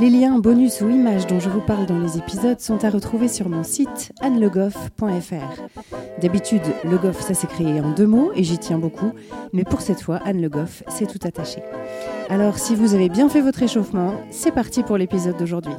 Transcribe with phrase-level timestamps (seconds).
[0.00, 3.28] Les liens, bonus ou images dont je vous parle dans les épisodes sont à retrouver
[3.28, 5.62] sur mon site annelegoff.fr.
[6.20, 9.12] D'habitude, Le Goff, ça s'écrit en deux mots et j'y tiens beaucoup,
[9.52, 11.62] mais pour cette fois, Anne Le Goff, c'est tout attaché.
[12.28, 15.74] Alors, si vous avez bien fait votre échauffement, c'est parti pour l'épisode d'aujourd'hui.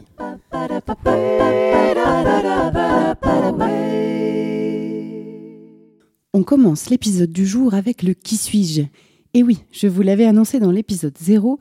[6.34, 8.84] On commence l'épisode du jour avec le Qui suis-je
[9.34, 11.60] Et oui, je vous l'avais annoncé dans l'épisode 0,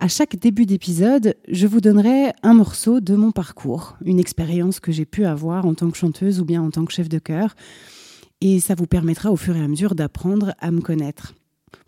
[0.00, 4.92] à chaque début d'épisode, je vous donnerai un morceau de mon parcours, une expérience que
[4.92, 7.54] j'ai pu avoir en tant que chanteuse ou bien en tant que chef de chœur,
[8.40, 11.34] et ça vous permettra au fur et à mesure d'apprendre à me connaître.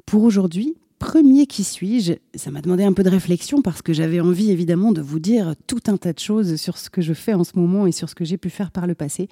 [0.06, 2.14] Pour aujourd'hui, premier qui suis-je?
[2.34, 5.54] Ça m'a demandé un peu de réflexion parce que j'avais envie évidemment de vous dire
[5.66, 8.08] tout un tas de choses sur ce que je fais en ce moment et sur
[8.08, 9.28] ce que j'ai pu faire par le passé.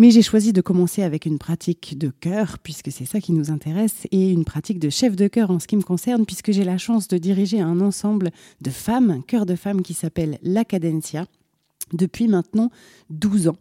[0.00, 3.50] Mais j'ai choisi de commencer avec une pratique de chœur, puisque c'est ça qui nous
[3.50, 6.64] intéresse, et une pratique de chef de chœur en ce qui me concerne, puisque j'ai
[6.64, 8.30] la chance de diriger un ensemble
[8.62, 11.26] de femmes, un chœur de femmes qui s'appelle La Cadencia,
[11.92, 12.70] depuis maintenant
[13.10, 13.58] 12 ans.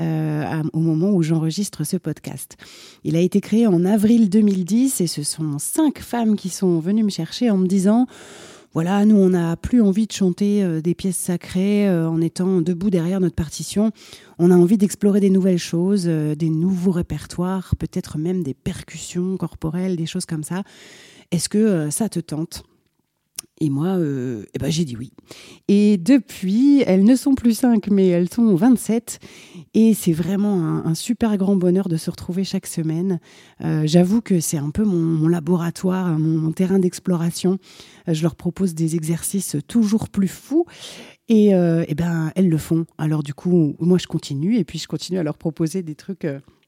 [0.00, 2.56] Euh, au moment où j'enregistre ce podcast.
[3.04, 7.04] Il a été créé en avril 2010 et ce sont cinq femmes qui sont venues
[7.04, 8.06] me chercher en me disant
[8.74, 12.60] voilà, nous, on n'a plus envie de chanter euh, des pièces sacrées euh, en étant
[12.60, 13.90] debout derrière notre partition.
[14.38, 19.96] On a envie d'explorer des nouvelles choses, des nouveaux répertoires, peut-être même des percussions corporelles,
[19.96, 20.62] des choses comme ça.
[21.30, 22.64] Est-ce que ça te tente?
[23.60, 25.12] Et moi, euh, eh ben, j'ai dit oui.
[25.68, 29.20] Et depuis, elles ne sont plus cinq, mais elles sont 27.
[29.74, 33.20] Et c'est vraiment un, super grand bonheur de se retrouver chaque semaine.
[33.62, 37.58] Euh, j'avoue que c'est un peu mon, laboratoire, mon, terrain d'exploration.
[38.08, 40.66] Euh, je leur propose des exercices toujours plus fous.
[41.28, 42.84] Et, eh ben, elles le font.
[42.98, 44.56] Alors du coup, moi, je continue.
[44.56, 46.26] Et puis, je continue à leur proposer des trucs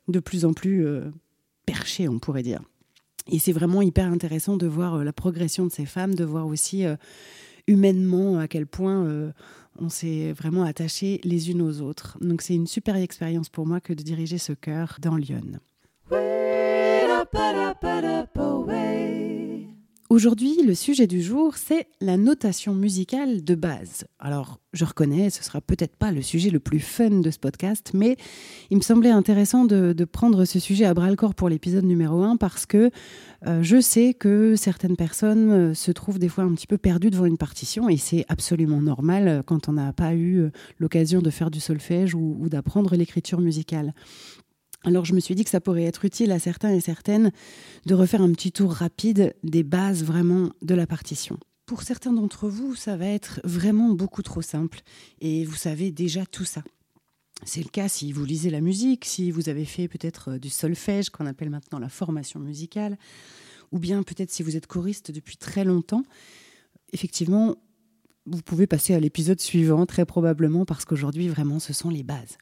[0.09, 0.87] de plus en plus
[1.67, 2.61] perchés, on pourrait dire.
[3.31, 6.47] Et c'est vraiment hyper intéressant de voir euh, la progression de ces femmes, de voir
[6.47, 6.97] aussi euh,
[7.67, 9.33] humainement à quel point euh,
[9.79, 12.19] on s'est vraiment attachés les unes aux autres.
[12.21, 15.59] Donc c'est une super expérience pour moi que de diriger ce chœur dans Lyon.
[20.11, 24.05] Aujourd'hui, le sujet du jour, c'est la notation musicale de base.
[24.19, 27.93] Alors, je reconnais, ce sera peut-être pas le sujet le plus fun de ce podcast,
[27.95, 28.19] mais
[28.71, 32.23] il me semblait intéressant de, prendre ce sujet à bras le corps pour l'épisode numéro
[32.23, 32.91] 1 parce que
[33.47, 37.11] euh, je sais que certaines personnes euh, se trouvent des fois un petit peu perdues
[37.11, 41.31] devant une partition et c'est absolument normal euh, quand on n'a pas eu l'occasion de
[41.31, 43.95] faire du solfège ou d'apprendre l'écriture musicale.
[44.85, 47.33] Alors je me suis dit que ça pourrait être utile à certains et certaines
[47.87, 51.39] de refaire un petit tour rapide des bases vraiment de la partition.
[51.65, 54.83] Pour certains d'entre vous, ça va être vraiment beaucoup trop simple
[55.21, 56.63] et vous savez déjà tout ça.
[57.45, 60.51] C'est le cas si vous lisez la musique, si vous avez fait peut-être euh, du
[60.51, 62.97] solfège qu'on appelle maintenant la formation musicale,
[63.73, 66.05] ou bien peut-être si vous êtes choriste depuis très longtemps.
[66.93, 67.57] Effectivement,
[68.27, 72.39] vous pouvez passer à l'épisode suivant très probablement parce qu'aujourd'hui vraiment ce sont les bases.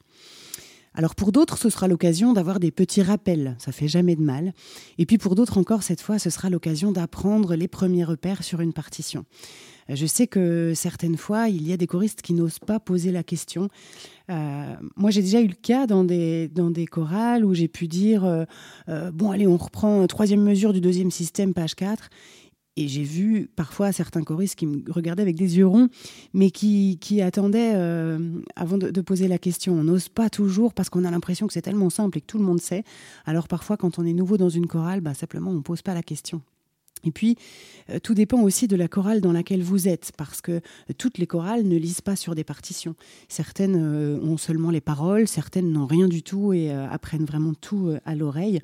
[0.95, 4.53] Alors pour d'autres, ce sera l'occasion d'avoir des petits rappels, ça fait jamais de mal.
[4.97, 8.61] Et puis pour d'autres encore, cette fois, ce sera l'occasion d'apprendre les premiers repères sur
[8.61, 9.25] une partition.
[9.89, 13.11] Euh, je sais que certaines fois, il y a des choristes qui n'osent pas poser
[13.11, 13.69] la question.
[14.29, 17.87] Euh, moi, j'ai déjà eu le cas dans des, dans des chorales où j'ai pu
[17.87, 22.09] dire euh, Bon, allez, on reprend troisième mesure du deuxième système, page 4.
[22.75, 25.89] Et j'ai vu parfois certains choristes qui me regardaient avec des yeux ronds,
[26.33, 29.73] mais qui, qui attendaient euh, avant de, poser la question.
[29.73, 32.39] On n'ose pas toujours parce qu'on a l'impression que c'est tellement simple et que tout
[32.39, 32.83] le monde sait.
[33.25, 35.93] Alors parfois, quand on est nouveau dans une chorale, bah, simplement, on ne pose pas
[35.93, 36.41] la question.
[37.03, 37.37] Et puis,
[37.89, 40.61] euh, tout dépend aussi de la chorale dans laquelle vous êtes, parce que
[40.97, 42.95] toutes les chorales ne lisent pas sur des partitions.
[43.27, 47.95] Certaines euh, ont seulement les paroles, certaines n'ont rien du tout et apprennent vraiment tout
[48.05, 48.61] à l'oreille.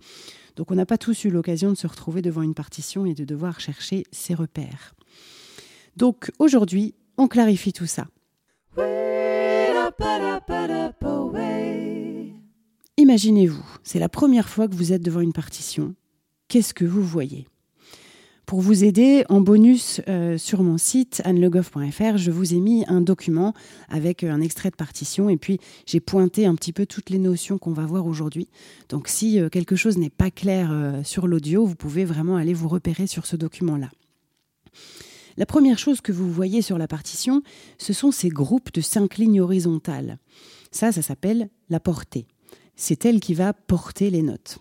[0.55, 3.23] Donc on n'a pas tous eu l'occasion de se retrouver devant une partition et de
[3.23, 4.93] devoir chercher ses repères.
[5.95, 8.07] Donc aujourd'hui, on clarifie tout ça.
[12.97, 15.95] Imaginez-vous, c'est la première fois que vous êtes devant une partition.
[16.47, 17.47] Qu'est-ce que vous voyez?
[18.49, 22.99] Pour vous aider, en bonus euh, sur mon site annelegoff.fr, je vous ai mis un
[22.99, 23.53] document
[23.89, 27.19] avec euh, un extrait de partition et puis j'ai pointé un petit peu toutes les
[27.19, 28.49] notions qu'on va voir aujourd'hui.
[28.89, 30.73] Donc si euh, quelque chose n'est pas clair
[31.03, 33.91] sur l'audio, vous pouvez vraiment aller vous repérer sur ce document-là.
[35.37, 37.43] La première chose que vous voyez sur la partition,
[37.77, 40.17] ce sont ces groupes de cinq lignes horizontales.
[40.71, 42.25] Ça, ça s'appelle la portée.
[42.75, 44.57] C'est elle qui va porter les notes.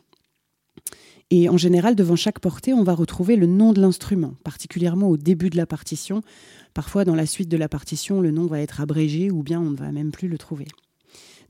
[1.31, 5.19] Et en général, devant chaque portée, on va retrouver le nom de l'instrument, particulièrement au
[5.19, 6.23] début de la partition.
[6.73, 9.71] Parfois, dans la suite de la partition, le nom va être abrégé ou bien on
[9.71, 10.67] ne va même plus le trouver.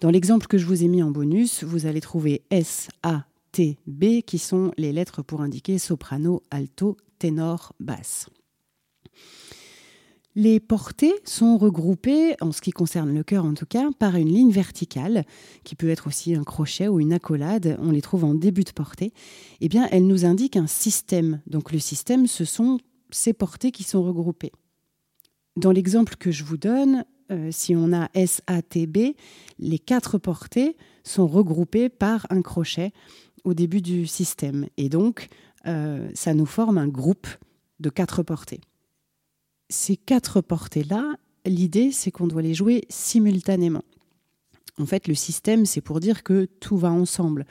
[0.00, 3.78] Dans l'exemple que je vous ai mis en bonus, vous allez trouver S, A, T,
[3.86, 8.28] B qui sont les lettres pour indiquer soprano, alto, ténor, basse.
[10.38, 14.28] Les portées sont regroupées, en ce qui concerne le chœur en tout cas, par une
[14.28, 15.24] ligne verticale,
[15.64, 18.70] qui peut être aussi un crochet ou une accolade, on les trouve en début de
[18.70, 19.12] portée.
[19.60, 21.40] Eh bien, elle nous indique un système.
[21.48, 22.78] Donc le système, ce sont
[23.10, 24.52] ces portées qui sont regroupées.
[25.56, 29.16] Dans l'exemple que je vous donne, euh, si on a SATB,
[29.58, 32.92] les quatre portées sont regroupées par un crochet
[33.42, 34.68] au début du système.
[34.76, 35.30] Et donc,
[35.66, 37.26] euh, ça nous forme un groupe
[37.80, 38.60] de quatre portées
[39.68, 41.16] ces quatre portées-là,
[41.46, 43.84] l'idée, c'est qu'on doit les jouer simultanément.
[44.78, 47.46] En fait, le système, c'est pour dire que tout va ensemble.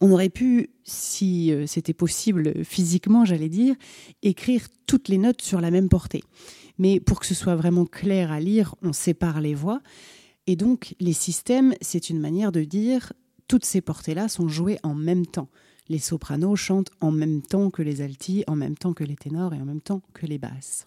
[0.00, 3.74] On aurait pu, si euh, c'était possible physiquement, j'allais dire,
[4.22, 6.24] écrire toutes les notes sur la même portée.
[6.78, 9.82] Mais pour que ce soit vraiment clair à lire, on sépare les voix.
[10.46, 13.12] Et donc, les systèmes, c'est une manière de dire
[13.46, 15.48] toutes ces portées-là sont jouées en même temps.
[15.88, 19.52] Les sopranos chantent en même temps que les altis, en même temps que les ténors
[19.52, 20.86] et en même temps que les basses.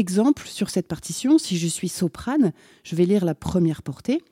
[0.00, 2.54] Exemple, sur cette partition, si je suis soprane,
[2.84, 4.22] je vais lire la première portée.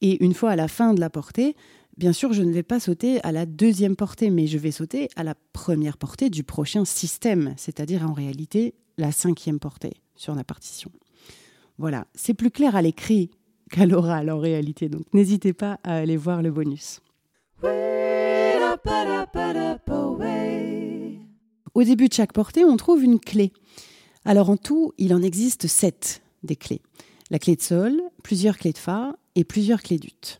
[0.00, 1.54] Et une fois à la fin de la portée,
[1.98, 5.10] bien sûr, je ne vais pas sauter à la deuxième portée, mais je vais sauter
[5.14, 10.44] à la première portée du prochain système, c'est-à-dire en réalité la cinquième portée sur la
[10.44, 10.90] partition.
[11.76, 13.28] Voilà, c'est plus clair à l'écrit
[13.70, 17.02] qu'à l'oral en réalité, donc n'hésitez pas à aller voir le bonus.
[21.74, 23.52] Au début de chaque portée, on trouve une clé.
[24.26, 26.82] Alors en tout, il en existe sept des clés.
[27.30, 30.38] La clé de sol, plusieurs clés de fa et plusieurs clés d'ut.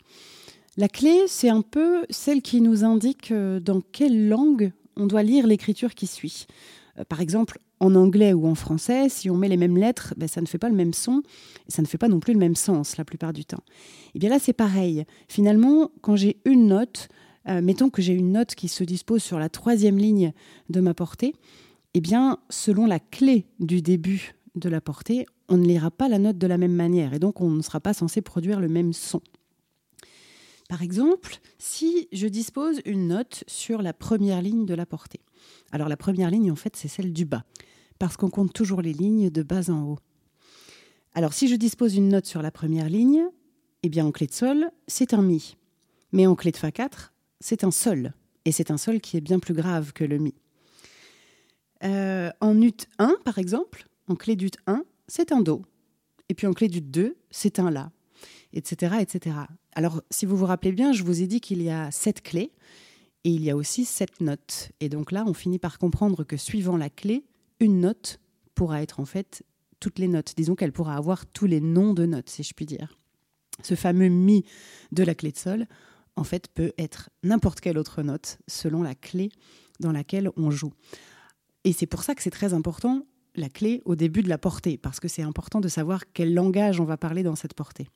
[0.75, 5.23] La clé, c'est un peu celle qui nous indique euh, dans quelle langue on doit
[5.23, 6.47] lire l'écriture qui suit.
[6.99, 10.27] Euh, par exemple, en anglais ou en français, si on met les mêmes lettres, ben,
[10.27, 11.23] ça ne fait pas le même son
[11.69, 13.63] et ça ne fait pas non plus le même sens la plupart du temps.
[14.07, 15.05] Et eh bien là, c'est pareil.
[15.29, 17.07] Finalement, quand j'ai une note,
[17.47, 20.33] euh, mettons que j'ai une note qui se dispose sur la troisième ligne
[20.69, 21.33] de ma portée,
[21.97, 26.19] eh bien, selon la clé du début de la portée, on ne lira pas la
[26.19, 28.93] note de la même manière et donc on ne sera pas censé produire le même
[28.93, 29.19] son.
[30.69, 35.21] Par exemple, si je dispose une note sur la première ligne de la portée.
[35.71, 37.45] Alors la première ligne, en fait, c'est celle du bas,
[37.97, 39.99] parce qu'on compte toujours les lignes de bas en haut.
[41.15, 43.25] Alors si je dispose une note sur la première ligne,
[43.81, 45.57] eh bien en clé de sol, c'est un mi.
[46.11, 48.13] Mais en clé de fa 4, c'est un sol.
[48.45, 50.35] Et c'est un sol qui est bien plus grave que le mi.
[51.83, 55.63] Euh, en ut 1, par exemple, en clé d'ut 1, c'est un do.
[56.29, 57.91] Et puis en clé d'ut 2, c'est un la,
[58.53, 59.35] etc., etc.
[59.73, 62.51] Alors, si vous vous rappelez bien, je vous ai dit qu'il y a sept clés
[63.23, 64.71] et il y a aussi sept notes.
[64.79, 67.25] Et donc là, on finit par comprendre que suivant la clé,
[67.59, 68.19] une note
[68.55, 69.43] pourra être en fait
[69.79, 70.33] toutes les notes.
[70.35, 72.97] Disons qu'elle pourra avoir tous les noms de notes, si je puis dire.
[73.63, 74.45] Ce fameux mi
[74.91, 75.67] de la clé de sol,
[76.15, 79.29] en fait, peut être n'importe quelle autre note selon la clé
[79.79, 80.73] dans laquelle on joue.
[81.67, 83.05] Et c'est pour ça que c'est très important
[83.35, 86.79] la clé au début de la portée, parce que c'est important de savoir quel langage
[86.79, 87.89] on va parler dans cette portée.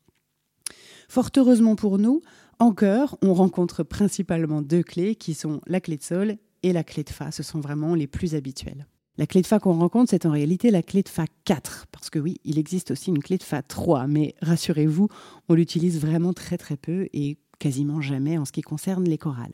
[1.07, 2.21] Fort heureusement pour nous,
[2.59, 6.83] en chœur, on rencontre principalement deux clés qui sont la clé de sol et la
[6.83, 7.31] clé de fa.
[7.31, 8.87] Ce sont vraiment les plus habituelles.
[9.17, 12.09] La clé de fa qu'on rencontre, c'est en réalité la clé de fa 4, parce
[12.09, 15.07] que oui, il existe aussi une clé de fa 3, mais rassurez-vous,
[15.47, 19.53] on l'utilise vraiment très très peu et quasiment jamais en ce qui concerne les chorales.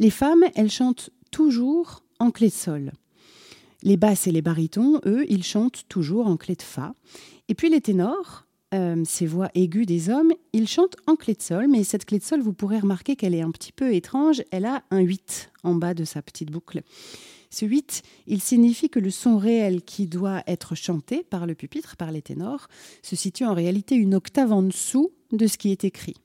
[0.00, 2.92] Les femmes, elles chantent toujours en clé de sol.
[3.82, 6.94] Les basses et les barytons, eux, ils chantent toujours en clé de fa.
[7.48, 11.42] Et puis les ténors, euh, ces voix aiguës des hommes, ils chantent en clé de
[11.42, 14.42] sol, mais cette clé de sol, vous pourrez remarquer qu'elle est un petit peu étrange,
[14.50, 16.82] elle a un 8 en bas de sa petite boucle.
[17.50, 21.96] Ce 8, il signifie que le son réel qui doit être chanté par le pupitre,
[21.96, 22.66] par les ténors,
[23.02, 26.16] se situe en réalité une octave en dessous de ce qui est écrit.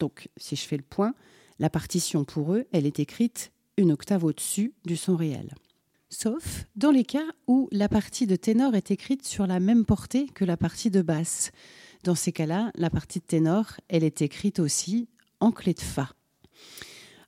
[0.00, 1.14] Donc, si je fais le point,
[1.60, 5.54] la partition pour eux, elle est écrite une octave au-dessus du son réel.
[6.10, 10.26] Sauf dans les cas où la partie de ténor est écrite sur la même portée
[10.34, 11.50] que la partie de basse.
[12.04, 15.08] Dans ces cas-là, la partie de ténor, elle est écrite aussi
[15.40, 16.10] en clé de fa.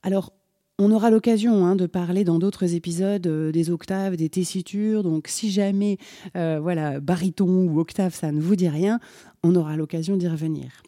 [0.02, 0.32] Alors,
[0.78, 5.02] on aura l'occasion hein, de parler dans d'autres épisodes euh, des octaves, des tessitures.
[5.02, 5.96] Donc, si jamais,
[6.36, 9.00] euh, voilà, baryton ou octave, ça ne vous dit rien,
[9.42, 10.82] on aura l'occasion d'y revenir.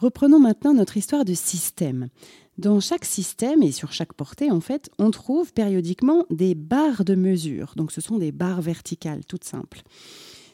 [0.00, 2.08] Reprenons maintenant notre histoire de système.
[2.56, 7.14] Dans chaque système et sur chaque portée, en fait, on trouve périodiquement des barres de
[7.14, 7.74] mesure.
[7.76, 9.82] Donc ce sont des barres verticales, toutes simples.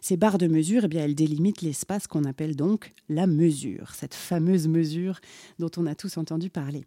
[0.00, 4.14] Ces barres de mesure, eh bien, elles délimitent l'espace qu'on appelle donc la mesure, cette
[4.14, 5.20] fameuse mesure
[5.60, 6.84] dont on a tous entendu parler.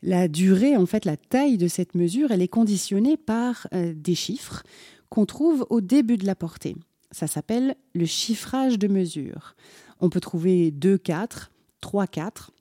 [0.00, 4.14] La durée, en fait, la taille de cette mesure, elle est conditionnée par euh, des
[4.14, 4.62] chiffres
[5.08, 6.76] qu'on trouve au début de la portée.
[7.10, 9.56] Ça s'appelle le chiffrage de mesure.
[9.98, 11.50] On peut trouver 2, 4,
[11.80, 12.52] 3, 4,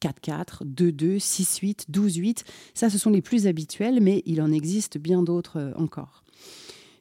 [0.00, 2.44] 4, 4, 2, 2, 6, 8, 12, 8.
[2.74, 6.24] Ça, ce sont les plus habituels, mais il en existe bien d'autres euh, encore.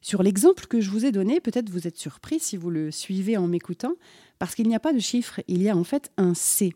[0.01, 3.38] Sur l'exemple que je vous ai donné, peut-être vous êtes surpris si vous le suivez
[3.38, 3.94] en m'écoutant,
[4.38, 6.74] parce qu'il n'y a pas de chiffre, il y a en fait un C.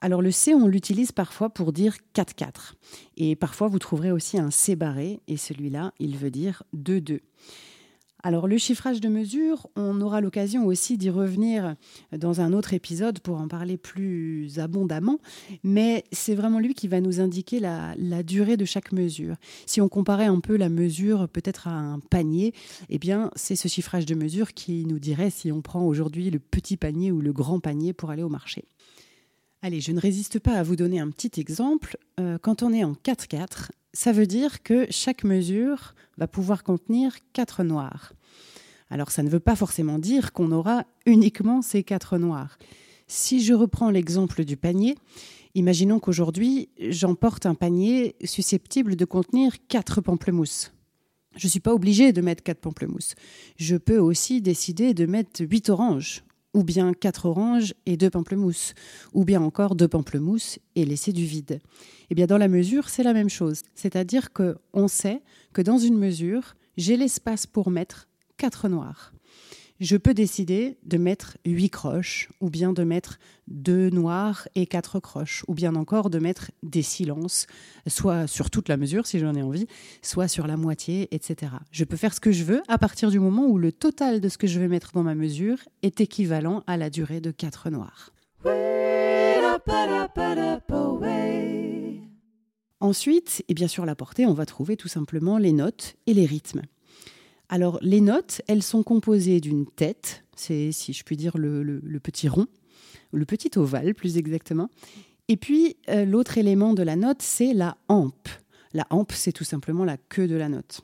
[0.00, 2.74] Alors le C, on l'utilise parfois pour dire 4-4.
[3.18, 7.20] Et parfois, vous trouverez aussi un C barré, et celui-là, il veut dire 2-2.
[8.22, 11.74] Alors le chiffrage de mesure, on aura l'occasion aussi d'y revenir
[12.16, 15.18] dans un autre épisode pour en parler plus abondamment,
[15.64, 19.36] mais c'est vraiment lui qui va nous indiquer la, durée de chaque mesure.
[19.64, 22.52] Si on comparait un peu la mesure peut-être à un panier,
[22.90, 26.38] eh bien c'est ce chiffrage de mesure qui nous dirait si on prend aujourd'hui le
[26.38, 28.64] petit panier ou le grand panier pour aller au marché.
[29.62, 31.98] Allez, je ne résiste pas à vous donner un petit exemple.
[32.18, 37.16] Euh, quand on est en 4-4, ça veut dire que chaque mesure va pouvoir contenir
[37.32, 38.12] quatre noirs.
[38.90, 42.58] Alors ça ne veut pas forcément dire qu'on aura uniquement ces quatre noirs.
[43.06, 44.96] Si je reprends l'exemple du panier,
[45.54, 50.72] imaginons qu'aujourd'hui j'emporte un panier susceptible de contenir quatre pamplemousses.
[51.36, 53.14] Je ne suis pas obligé de mettre quatre pamplemousses.
[53.56, 58.74] Je peux aussi décider de mettre huit oranges ou bien quatre oranges et deux pamplemousses,
[59.12, 61.60] ou bien encore deux pamplemousses et laisser du vide.
[62.10, 63.62] Eh bien, dans la mesure, c'est la même chose.
[63.74, 69.12] C'est-à-dire qu'on sait que dans une mesure, j'ai l'espace pour mettre quatre noirs
[69.80, 73.18] je peux décider de mettre huit croches, ou bien de mettre
[73.48, 77.46] deux noirs et quatre croches, ou bien encore de mettre des silences,
[77.86, 79.66] soit sur toute la mesure si j'en ai envie,
[80.02, 81.52] soit sur la moitié, etc.
[81.72, 84.28] Je peux faire ce que je veux à partir du moment où le total de
[84.28, 87.70] ce que je vais mettre dans ma mesure est équivalent à la durée de quatre
[87.70, 88.12] noirs.
[92.80, 96.26] Ensuite, et bien sûr la portée, on va trouver tout simplement les notes et les
[96.26, 96.62] rythmes.
[97.52, 102.28] Alors, les notes, elles sont composées d'une tête, c'est, si je puis dire, le, petit
[102.28, 102.46] rond,
[103.12, 104.70] le petit ovale plus exactement.
[105.26, 108.28] Et puis, euh, l'autre élément de la note, c'est la hampe.
[108.72, 110.82] La hampe, c'est tout simplement la queue de la note.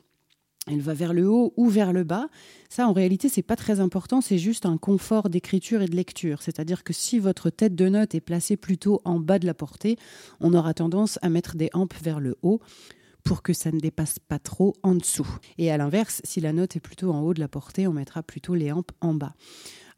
[0.69, 2.27] Elle va vers le haut ou vers le bas.
[2.67, 4.19] Ça, en réalité, c'est pas très important.
[4.19, 6.41] C'est juste un confort d'écriture et de lecture.
[6.41, 9.97] C'est-à-dire que si votre tête de note est placée plutôt en bas de la portée,
[10.41, 12.59] on aura tendance à mettre des hampes vers le haut
[13.27, 15.27] pour que ça ne dépasse pas trop en dessous.
[15.57, 18.23] Et à l'inverse, si la note est plutôt en haut de la portée, on mettra
[18.23, 19.35] plutôt les hampes en bas.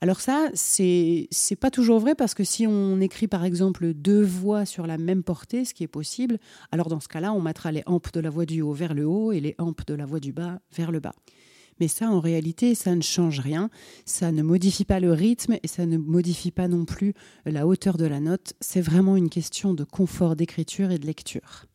[0.02, 4.24] Alors ça, c'est c'est pas toujours vrai parce que si on écrit par exemple deux
[4.24, 6.40] voix sur la même portée, ce qui est possible,
[6.72, 9.06] alors dans ce cas-là, on mettra les hampes de la voix du haut vers le
[9.06, 11.14] haut et les hampes de la voix du bas vers le bas.
[11.80, 13.70] Mais ça, en réalité, ça ne change rien.
[14.06, 17.14] Ça ne modifie pas le rythme et ça ne modifie pas non plus
[17.46, 18.54] la hauteur de la note.
[18.60, 21.69] C'est vraiment une question de confort d'écriture et de lecture.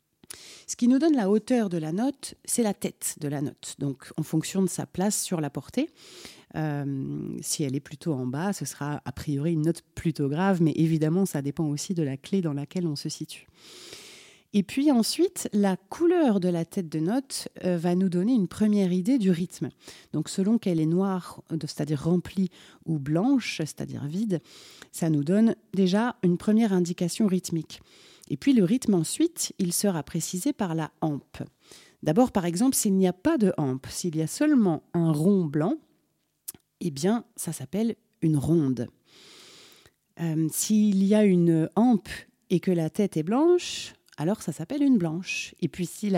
[0.67, 3.75] Ce qui nous donne la hauteur de la note, c'est la tête de la note.
[3.79, 5.91] Donc, en fonction de sa place sur la portée,
[6.57, 10.62] euh, si elle est plutôt en bas, ce sera a priori une note plutôt grave,
[10.62, 13.47] mais évidemment, ça dépend aussi de la clé dans laquelle on se situe.
[14.57, 18.47] Et puis ensuite, la couleur de la tête de note euh, va nous donner une
[18.47, 19.69] première idée du rythme.
[20.12, 22.50] Donc selon qu'elle est noire, c'est-à-dire remplie,
[22.87, 24.41] ou blanche, c'est-à-dire vide,
[24.93, 27.83] ça nous donne déjà une première indication rythmique.
[28.28, 31.43] Et puis le rythme ensuite, il sera précisé par la hampe.
[32.02, 35.45] D'abord, par exemple, s'il n'y a pas de hampe, s'il y a seulement un rond
[35.45, 35.78] blanc,
[36.81, 38.88] eh bien, ça s'appelle une ronde.
[40.21, 42.09] Euh, s'il y a une hampe
[42.50, 45.54] et que la tête est blanche, alors ça s'appelle une blanche.
[45.61, 46.16] Et puis s'il y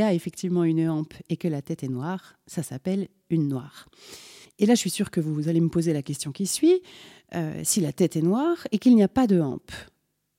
[0.00, 3.88] a effectivement une hampe et que la tête est noire, ça s'appelle une noire.
[4.58, 6.82] Et là, je suis sûre que vous allez me poser la question qui suit.
[7.34, 9.72] Euh, si la tête est noire et qu'il n'y a pas de hampe,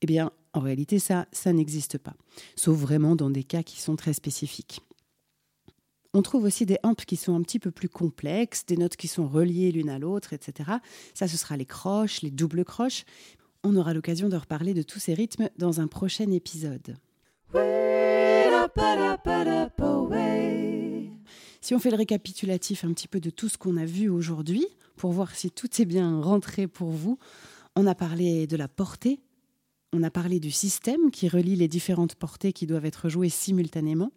[0.01, 2.15] eh bien, en réalité, ça, ça n'existe pas,
[2.56, 4.82] sauf vraiment dans des cas qui sont très spécifiques.
[6.13, 9.08] On trouve aussi des hampes qui sont un petit peu plus complexes, des notes qui
[9.08, 10.72] sont reliées l'une à l'autre, etc.
[11.13, 13.03] Ça, ce sera les croches, les doubles croches.
[13.63, 16.96] On aura l'occasion de reparler de tous ces rythmes dans un prochain épisode.
[21.62, 24.65] Si on fait le récapitulatif un petit peu de tout ce qu'on a vu aujourd'hui,
[24.96, 27.20] pour voir si tout est bien rentré pour vous,
[27.75, 29.20] on a parlé de la portée,
[29.91, 34.12] on a parlé du système qui relie les différentes portées qui doivent être jouées simultanément.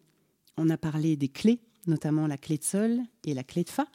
[0.56, 3.86] On a parlé des clés, notamment la clé de sol et la clé de fa.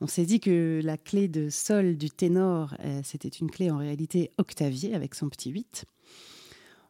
[0.00, 3.78] On s'est dit que la clé de sol du ténor, euh, c'était une clé en
[3.78, 5.86] réalité octavier avec son petit 8.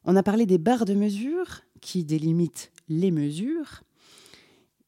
[0.05, 3.83] On a parlé des barres de mesure qui délimitent les mesures.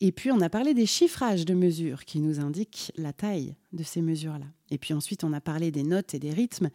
[0.01, 3.83] Et puis on a parlé des chiffrages de mesures qui nous indiquent la taille de
[3.83, 4.47] ces mesures-là.
[4.71, 6.71] Et puis ensuite on a parlé des notes et des rythmes.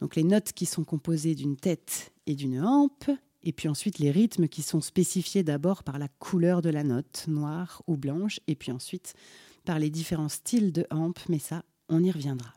[0.00, 3.10] Donc les notes qui sont composées d'une tête et d'une hampe.
[3.42, 7.24] Et puis ensuite les rythmes qui sont spécifiés d'abord par la couleur de la note,
[7.28, 8.40] noire ou blanche.
[8.46, 9.14] Et puis ensuite
[9.64, 11.20] par les différents styles de hampe.
[11.28, 12.54] Mais ça, on y reviendra.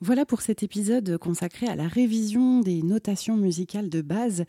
[0.00, 4.44] Voilà pour cet épisode consacré à la révision des notations musicales de base.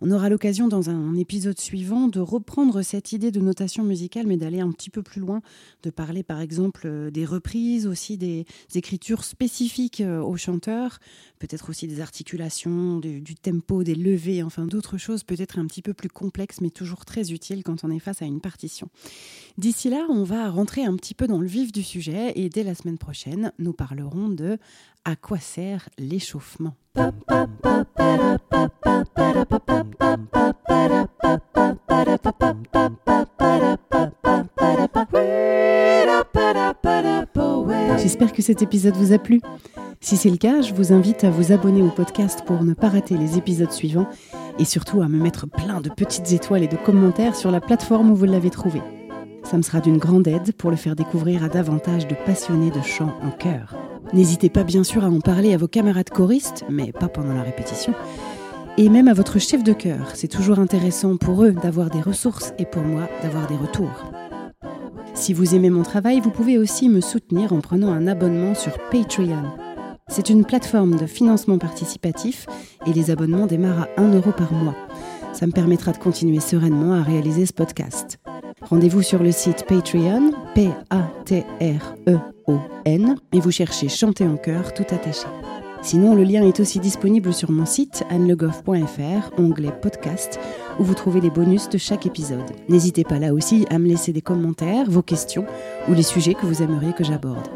[0.00, 4.36] On aura l'occasion dans un épisode suivant de reprendre cette idée de notation musicale, mais
[4.36, 5.42] d'aller un petit peu plus loin,
[5.82, 11.00] de parler par exemple euh, des reprises, aussi des écritures spécifiques euh, aux chanteurs,
[11.40, 15.94] peut-être aussi des articulations, du, tempo, des levées, enfin d'autres choses peut-être un petit peu
[15.94, 18.88] plus complexes, mais toujours très utiles quand on est face à une partition.
[19.56, 22.62] D'ici là, on va rentrer un petit peu dans le vif du sujet et dès
[22.62, 24.58] la semaine prochaine, nous parlerons de
[25.04, 26.76] à quoi sert l'échauffement?
[37.98, 39.40] J'espère que cet épisode vous a plu.
[40.00, 42.88] Si c'est le cas, je vous invite à vous abonner au podcast pour ne pas
[42.88, 44.06] rater les épisodes suivants
[44.58, 48.10] et surtout à me mettre plein de petites étoiles et de commentaires sur la plateforme
[48.10, 48.80] où vous l'avez trouvé.
[49.44, 52.80] Ça me sera d'une grande aide pour le faire découvrir à davantage de passionnés de
[52.82, 53.74] chant en chœur.
[54.12, 57.42] N'hésitez pas bien sûr à en parler à vos camarades choristes, mais pas pendant la
[57.42, 57.94] répétition,
[58.78, 60.12] et même à votre chef de chœur.
[60.14, 64.12] C'est toujours intéressant pour eux d'avoir des ressources et pour moi d'avoir des retours.
[65.14, 68.78] Si vous aimez mon travail, vous pouvez aussi me soutenir en prenant un abonnement sur
[68.90, 69.42] Patreon.
[70.06, 72.46] C'est une plateforme de financement participatif
[72.86, 74.76] et les abonnements démarrent à 1 euro par mois.
[75.32, 78.20] Ça me permettra de continuer sereinement à réaliser ce podcast.
[78.62, 80.76] Rendez-vous sur le site Patreon, P-A-T-R-E-O-N,
[83.32, 85.26] et vous cherchez Chanter en chœur tout attaché.
[85.82, 90.38] Sinon, le lien est aussi disponible sur mon site annelegoff.fr, onglet podcast,
[90.78, 92.50] où vous trouvez les bonus de chaque épisode.
[92.68, 95.46] N'hésitez pas là aussi à me laisser des commentaires, vos questions
[95.88, 97.48] ou les sujets que vous aimeriez que j'aborde.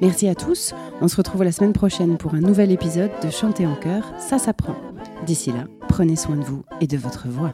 [0.00, 3.66] Merci à tous, on se retrouve la semaine prochaine pour un nouvel épisode de Chanter
[3.66, 4.76] en chœur, ça s'apprend.
[5.24, 7.52] D'ici là, prenez soin de vous et de votre voix.